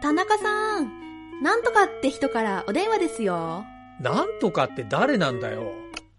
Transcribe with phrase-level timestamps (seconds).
[0.00, 3.64] 田中さん、なんとかって人からお電話ですよ。
[4.00, 5.72] なんとかって誰なんだよ。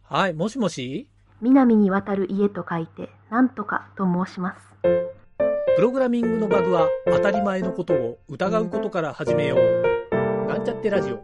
[0.04, 1.07] はい、もしもし？
[1.41, 4.62] 南に渡る家と書いて、なんとかと申します。
[5.78, 10.46] プログラミングのバグは当たり前のことを疑うことから始めよう。
[10.46, 11.23] なんちゃってラジオ。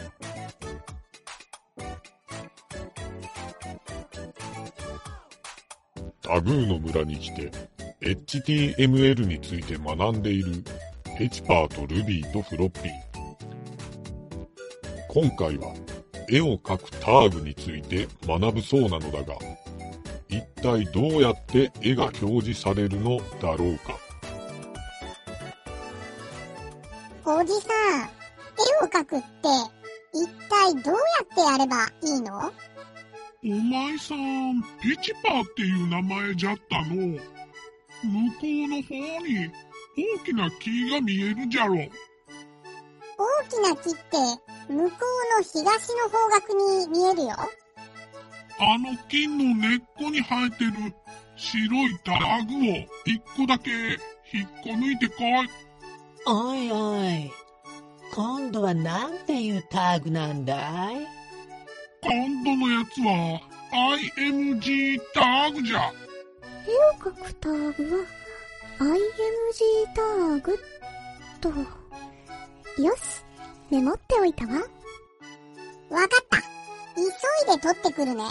[6.31, 7.51] タグーの村に来て
[7.99, 10.63] HTML について学んでいる
[11.17, 12.91] ペチパーとルビーとフロッピー。
[15.09, 15.73] 今回は
[16.29, 19.35] 絵を描くターグについて学ぶそうなのだが、
[20.29, 23.99] 一体どうやって絵が表示されるのだろうか。
[27.25, 29.27] おじさん、絵を描くって、
[30.13, 32.49] 一体どうやってやればいいの？
[33.43, 36.95] お前さん、ペチパーっていう名前じゃったの。
[36.95, 37.19] 向こ
[38.43, 38.93] うの方
[39.25, 39.51] に
[39.97, 41.73] 大きな木が見えるじゃろ。
[41.75, 41.89] 大
[43.49, 44.17] きな木って、
[44.71, 44.95] 向こ
[45.27, 47.29] うの東の方角に見えるよ。
[48.59, 50.71] あの木の根っこに生えてる
[51.35, 52.11] 白いタ
[52.45, 52.75] グを
[53.05, 53.71] 一個だけ
[54.31, 55.49] 引っこ抜いてこい。
[56.27, 57.31] おいおい。
[58.13, 61.20] 今度はなんていうタグなんだい？
[62.03, 63.39] 今度のやつは
[64.17, 65.93] IMG タグじゃ。
[66.67, 67.71] 絵を描くタグは
[68.79, 70.59] IMG タグ
[71.39, 71.49] と。
[72.81, 73.23] よし、
[73.69, 74.53] メモっておいたわ。
[75.91, 76.37] わかった。
[76.95, 78.23] 急いで取ってくるね。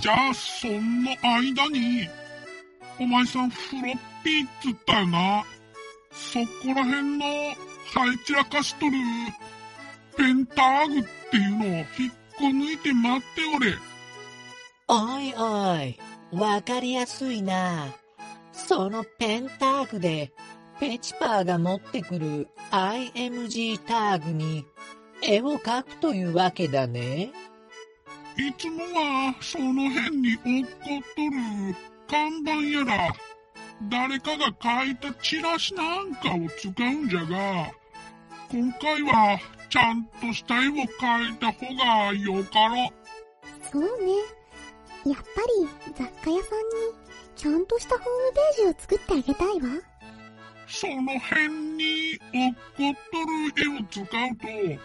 [0.00, 2.08] じゃあ、その間に、
[3.00, 5.44] お前さんフロッピーっつったよな。
[6.12, 7.24] そこら辺の
[7.94, 8.92] 生え散らかしとる
[10.16, 11.86] ペンタグっていうのを引っ
[12.36, 13.74] こ抜いて待っておれ。
[14.86, 15.98] おいおい、
[16.32, 17.86] わかりやすいな。
[18.52, 20.32] そのペンタグで、
[20.78, 24.64] ペチパーが持ってくる IMG タグに
[25.22, 27.30] 絵を描くというわけだね。
[28.36, 31.76] いつもはその辺に落っこっとる
[32.08, 33.14] 看板やら、
[33.88, 37.72] 誰かが書いたチラシなんかを使うんじゃが、
[38.50, 39.38] 今回は
[39.68, 42.92] ちゃんとした絵を描いた方がよかろ。
[43.70, 44.12] そうね。
[45.06, 45.22] やっぱ
[45.60, 47.04] り雑貨屋さんに
[47.36, 49.82] ちゃんとしたホームページを作ってあげたいわ。
[50.66, 54.82] その辺に落っこっとる絵を使うと、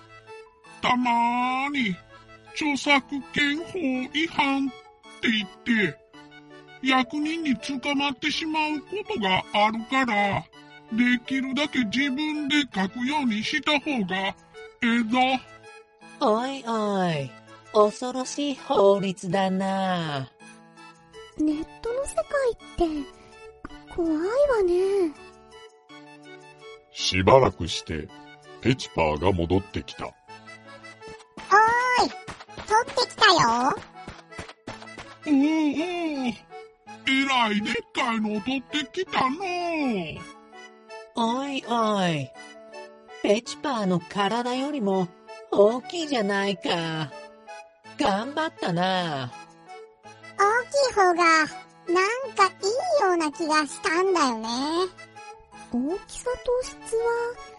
[0.82, 1.96] たまーに
[2.54, 3.02] 著作
[3.32, 3.80] 権法
[4.14, 4.70] 違反っ
[5.22, 5.98] て言って、
[6.82, 10.44] 役人に捕まってしまうことがあるから、
[10.92, 14.36] できるだけ自分で書くようにした方が
[14.82, 15.18] ええぞ。
[16.22, 17.32] おいおい、
[17.74, 20.30] 恐ろしい法律だな。
[21.38, 22.24] ネットの世界
[22.54, 23.10] って
[23.96, 24.24] 怖いわ
[24.64, 25.14] ね。
[26.92, 28.08] しばらくして、
[28.62, 30.06] ペチパーが戻ってきた。
[30.06, 30.14] おー
[32.06, 32.10] い、
[32.68, 33.76] 取ってきたよ。
[35.28, 36.34] おおおお、
[37.08, 39.40] えらいでっかいのを取ってきたのう。
[41.16, 42.30] おいおい、
[43.22, 45.08] ペチパーの体よりも
[45.52, 47.12] 大きいじゃないか。
[47.98, 49.32] 頑張ったな。
[50.38, 51.46] 大きい方が、なん
[52.34, 54.48] かいいような気がしたんだよね。
[55.72, 57.50] 大きさと質は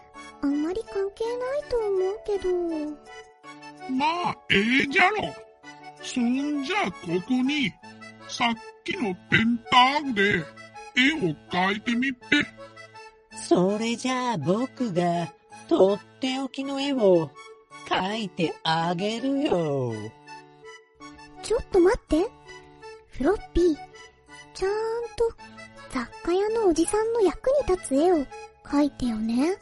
[0.43, 3.95] あんまり関係ないと思うけど。
[3.95, 5.33] まあ、ええじゃろ。
[6.01, 7.71] そんじゃ、ここに、
[8.27, 8.53] さっ
[8.83, 10.21] きのペンタグで、
[10.95, 12.45] 絵を描いてみっぺ。
[13.35, 15.31] それじゃあ僕が、
[15.71, 17.29] とっておきの絵を、
[17.87, 19.93] 描いてあげるよ。
[21.41, 22.29] ちょっと待って。
[23.11, 23.75] フロッピー、
[24.53, 24.71] ちゃん
[25.15, 25.33] と
[25.89, 28.25] 雑貨屋のおじさんの役に立つ絵を
[28.65, 29.55] 描いてよね。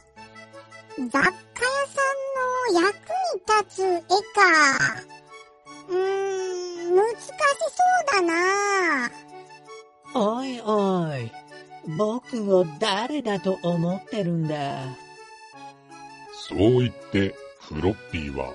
[0.98, 1.32] 雑貨屋さ
[2.72, 2.98] んの役に
[3.46, 4.02] 立つ絵か。
[5.90, 7.36] うーん、難しそ
[8.02, 9.12] うだな。
[10.12, 11.30] おいおい、
[11.96, 14.56] 僕を誰だと思ってるんだ？
[16.50, 18.52] そう言って、フロッピーは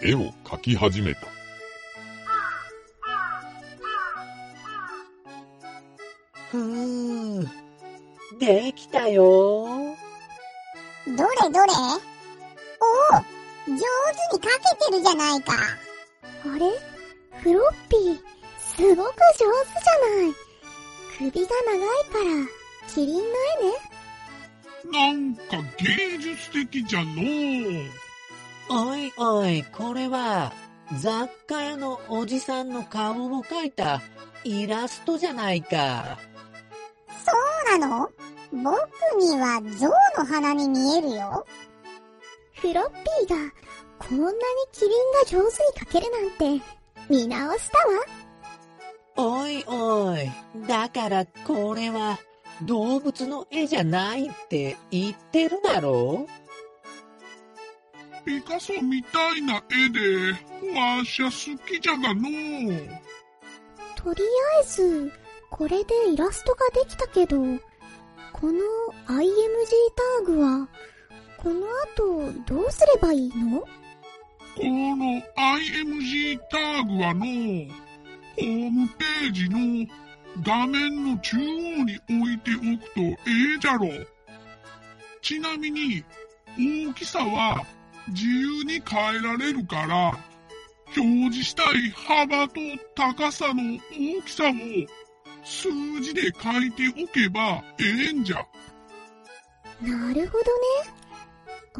[0.00, 1.20] 絵を描き始めた。
[6.50, 7.46] ふぅ、
[8.40, 9.66] できたよ。
[11.06, 11.72] どれどれ？
[12.80, 13.24] おお上
[13.66, 14.48] 手に描け
[14.86, 15.52] てるじゃないか。
[15.52, 16.70] あれ？
[17.42, 18.18] フロッピー、
[18.58, 20.34] すごく上手じゃない。
[21.18, 22.24] 首が長いから、
[22.88, 23.93] キリンの絵ね。
[24.92, 25.42] なんか
[25.78, 27.16] 芸術的じゃのう。
[28.70, 30.52] おいおい、これは、
[30.98, 34.02] 雑貨屋のおじさんの顔を描いた
[34.44, 36.18] イラストじゃないか。
[37.24, 37.32] そ
[37.76, 38.08] うなの？
[38.52, 38.62] 僕
[39.18, 41.46] には象の鼻に見えるよ。
[42.52, 43.36] フロッピーが、
[43.98, 44.34] こんなに
[44.72, 46.30] キリンが上手に描けるなん
[46.60, 46.64] て、
[47.08, 47.94] 見直したわ。
[49.16, 50.30] おいおい、
[50.66, 52.18] だからこれは
[52.62, 56.26] 動物の絵じゃないって言ってるだろ
[58.24, 60.32] ピカソみたいな絵で、
[60.78, 62.24] わしゃ好きじゃがのう。
[63.96, 64.22] とり
[64.58, 65.12] あえず、
[65.50, 67.36] これでイラストができたけど、
[68.32, 68.60] この
[69.08, 69.28] IMG
[70.18, 70.68] タグは、
[71.38, 73.60] この後どうすればいいの？
[73.60, 73.68] こ
[74.62, 79.86] の IMG タグはの、ホームページの
[80.42, 83.14] 画面の中央に置いておくとえ
[83.56, 83.88] えじゃろ。
[85.22, 86.04] ちなみに、
[86.58, 87.64] 大きさは
[88.08, 90.18] 自由に変えられるから、
[90.96, 92.60] 表示したい幅と
[92.94, 94.52] 高さの大きさを
[95.44, 95.68] 数
[96.00, 98.36] 字で書いておけばええんじゃ。
[99.80, 100.44] なるほど
[100.84, 100.94] ね。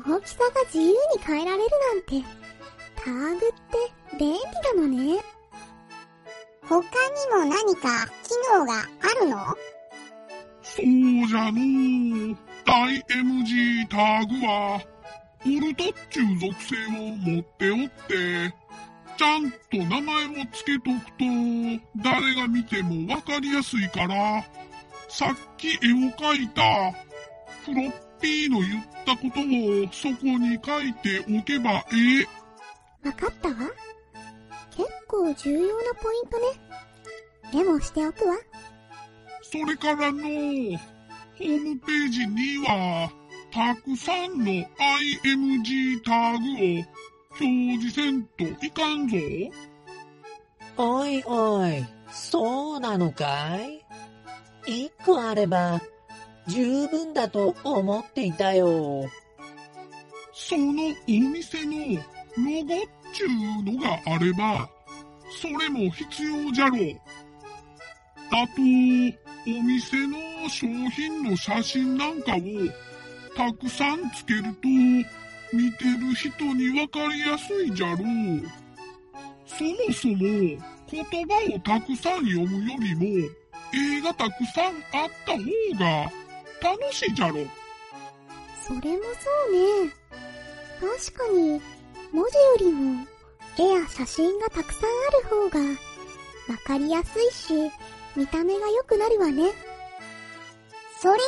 [0.07, 2.29] 大きさが自由に変えられるなんて、
[2.97, 4.39] タグって便利
[4.77, 5.34] なのね。
[6.69, 6.85] 他に
[7.31, 8.85] も何か機能があ
[9.23, 9.37] るの？
[10.63, 10.85] そう
[11.29, 12.37] じゃのう。
[12.67, 14.81] IMG タグは、
[15.45, 17.79] オルトっちゅう属性を持っておっ
[18.09, 18.55] て、
[19.17, 21.25] ちゃんと名前も付けとくと、
[22.03, 24.43] 誰が見てもわかりやすいから、
[25.09, 26.93] さっき絵を描いた、
[27.65, 29.43] フロッピーの言ったことを
[29.93, 33.07] そこに書いておけばええ。
[33.07, 33.55] わかったわ。
[35.15, 36.45] 結構重要なポイントね。
[37.53, 38.35] メモしておくわ。
[39.43, 40.75] それからの、ホー
[41.61, 43.11] ムページには、
[43.53, 46.85] たくさんの IMG タグを
[47.31, 47.45] 表
[47.81, 49.17] 示せんといかんぞ。
[50.77, 53.85] おいおい、そうなのかい？
[54.67, 55.81] 一個あれば
[56.49, 59.09] 十分だと思っていたよ。
[60.33, 62.03] そのお店の
[62.37, 64.69] ロゴっちゅうのがあれば、
[65.41, 67.01] それも必要じゃろう。
[68.31, 68.63] あと、
[69.47, 72.39] お店の商品の写真なんかを
[73.37, 74.69] たくさんつけると、
[75.53, 77.99] 見てる人にわかりやすいじゃろう。
[79.47, 80.59] そもそも言
[81.27, 83.29] 葉をたくさん読むよりも、
[83.73, 85.45] 絵がたくさんあった方
[85.79, 86.11] が
[86.63, 87.35] 楽しいじゃろ。
[88.67, 88.91] それもそ
[89.51, 89.93] うね。
[90.81, 91.61] 確かに、
[92.13, 93.07] 文字よりも、
[93.59, 97.71] 絵や写真がたくさんある方が、わかりやすいし、
[98.17, 99.53] 見た目が良くなるわね。
[101.01, 101.25] それじ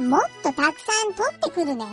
[0.00, 1.84] ゃあ、もっとたくさん撮ってくるね。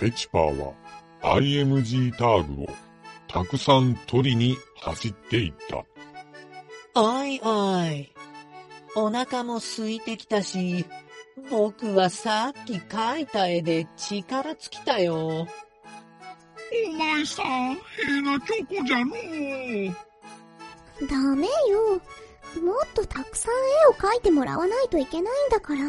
[0.00, 0.74] ペチパーは
[1.22, 2.66] IMG タグを
[3.28, 5.84] たくさん取りに走っていった。
[7.00, 8.12] おいおい、
[8.94, 10.84] お腹も空いてきたし、
[11.56, 15.16] 僕はさっき描いた絵で力尽きたよ。
[15.16, 15.46] お
[16.98, 21.06] 前さん、変なチョコじゃのう。
[21.08, 22.00] ダメよ。
[22.60, 23.56] もっとたくさん絵
[23.86, 25.80] を描いてもらわないといけないんだから。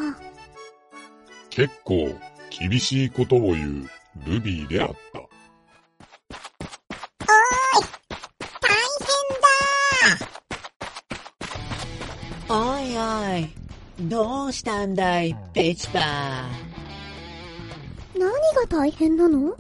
[1.50, 2.16] 結構
[2.52, 3.90] 厳しいことを言う
[4.30, 5.20] ルビーであった。
[8.62, 8.70] 大
[9.00, 9.18] 変
[12.38, 13.65] だおいおい、
[14.00, 16.04] どうしたんだい、ペチパー。
[18.20, 19.56] 何が大変なの？IMG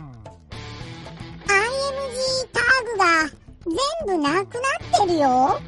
[2.51, 3.29] タグが
[3.65, 4.59] 全部なくな
[5.03, 5.59] ってるよ。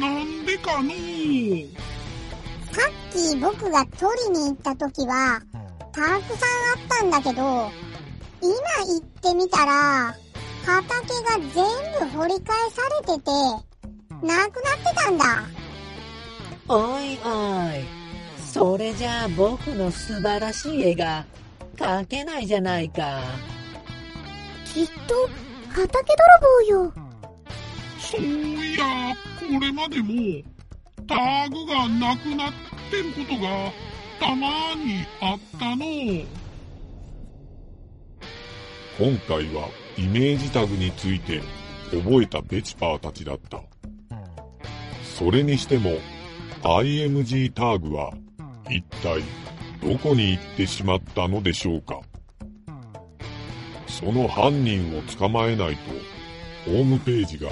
[0.00, 0.94] なんでかのう。
[2.72, 5.42] さっき僕が取りに行った時は、
[5.92, 6.22] たくさんあっ
[6.88, 7.70] たんだけど、
[8.40, 8.50] 今
[8.86, 10.16] 行ってみたら、
[10.64, 10.88] 畑
[11.22, 13.30] が全部掘り返されてて、
[14.26, 15.63] なくなってたんだ。
[16.66, 17.84] おいおい、
[18.42, 21.26] それじゃあ僕の素晴らしい絵が
[21.76, 23.20] 描けないじゃないか。
[24.72, 25.28] きっと、
[25.68, 26.14] 畑
[26.70, 26.92] 泥棒よ。
[27.98, 30.42] そういや、これまでも、
[31.06, 32.52] タグがなくなっ
[32.90, 33.72] てることが
[34.18, 36.26] たまにあったのう。
[38.96, 39.68] 今回は
[39.98, 41.42] イメージタグについて
[41.90, 43.60] 覚えたベチパーたちだった。
[45.02, 45.90] それにしても
[46.64, 48.10] IMG ターグは
[48.70, 49.22] 一体
[49.82, 52.00] どこに行ってしまったのでしょうか？
[53.86, 57.50] その犯人を捕まえないとホームページが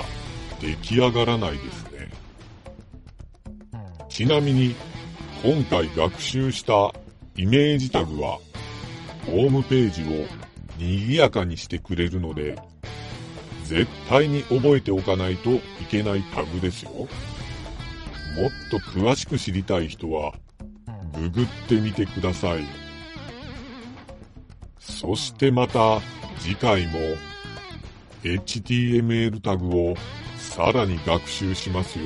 [0.61, 2.11] 出来上がらないですね。
[4.09, 4.75] ちなみに
[5.45, 6.93] 今回学習した
[7.37, 8.39] イメージタグは
[9.27, 10.27] ホームページを
[10.79, 12.57] 賑やかにしてくれるので
[13.65, 17.07] 絶対に覚えておかないといけないタグですよ。
[18.37, 20.33] もっと詳しく知りたい人は
[21.15, 22.65] ググってみてください。
[24.79, 26.01] そしてまた
[26.39, 26.99] 次回も
[28.23, 29.95] HTML タグを
[30.39, 32.05] さらに学習しますよ。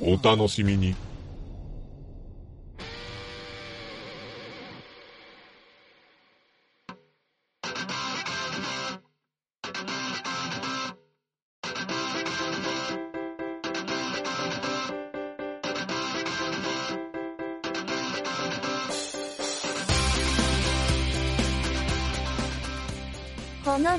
[0.00, 0.94] お楽しみに。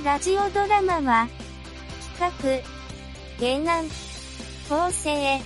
[0.03, 1.27] ラジオドラマは、
[2.17, 2.63] 企
[3.39, 3.86] 画、原案、
[4.67, 5.39] 構成、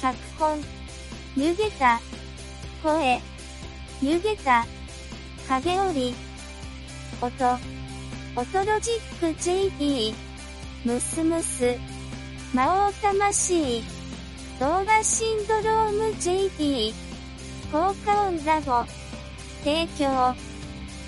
[0.00, 0.60] 脚本、
[1.36, 2.00] 湯げた、
[2.84, 3.20] 声、
[4.00, 4.64] 湯げた、
[5.48, 6.14] 影織、
[7.20, 7.32] 音、
[8.36, 10.14] 音ロジック JP、
[10.84, 11.76] ムスムス、
[12.54, 13.82] 魔王魂、
[14.60, 16.94] 動画シンドローム JP、
[17.72, 18.84] 効果音ラボ、
[19.64, 20.53] 提供、